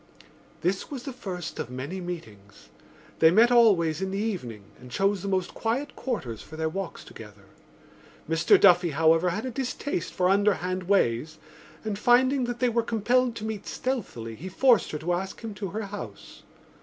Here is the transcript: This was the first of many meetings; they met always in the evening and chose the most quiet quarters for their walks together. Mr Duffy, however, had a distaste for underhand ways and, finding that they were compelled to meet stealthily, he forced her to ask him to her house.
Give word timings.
This 0.61 0.89
was 0.89 1.03
the 1.03 1.13
first 1.13 1.59
of 1.59 1.69
many 1.69 2.01
meetings; 2.01 2.69
they 3.19 3.29
met 3.29 3.51
always 3.51 4.01
in 4.01 4.09
the 4.09 4.17
evening 4.17 4.63
and 4.79 4.89
chose 4.89 5.21
the 5.21 5.27
most 5.27 5.53
quiet 5.53 5.95
quarters 5.95 6.41
for 6.41 6.55
their 6.55 6.69
walks 6.69 7.03
together. 7.03 7.43
Mr 8.27 8.59
Duffy, 8.59 8.89
however, 8.89 9.29
had 9.29 9.45
a 9.45 9.51
distaste 9.51 10.11
for 10.11 10.27
underhand 10.27 10.85
ways 10.85 11.37
and, 11.83 11.99
finding 11.99 12.45
that 12.45 12.57
they 12.57 12.67
were 12.69 12.81
compelled 12.81 13.35
to 13.35 13.45
meet 13.45 13.67
stealthily, 13.67 14.33
he 14.33 14.49
forced 14.49 14.89
her 14.89 14.97
to 14.97 15.13
ask 15.13 15.41
him 15.41 15.53
to 15.53 15.67
her 15.67 15.83
house. 15.83 16.41